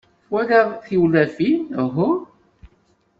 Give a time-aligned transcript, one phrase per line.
[0.27, 2.11] Twalaḍ tiwlafin, uhu?